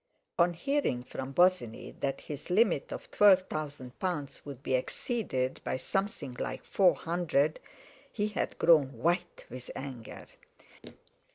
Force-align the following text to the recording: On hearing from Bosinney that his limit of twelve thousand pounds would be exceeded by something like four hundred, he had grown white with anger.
On 0.39 0.55
hearing 0.55 1.03
from 1.03 1.31
Bosinney 1.31 1.91
that 1.99 2.21
his 2.21 2.49
limit 2.49 2.91
of 2.91 3.11
twelve 3.11 3.43
thousand 3.43 3.99
pounds 3.99 4.43
would 4.43 4.63
be 4.63 4.73
exceeded 4.73 5.61
by 5.63 5.75
something 5.77 6.33
like 6.39 6.63
four 6.65 6.95
hundred, 6.95 7.59
he 8.11 8.29
had 8.29 8.57
grown 8.57 8.97
white 9.03 9.45
with 9.47 9.69
anger. 9.75 10.25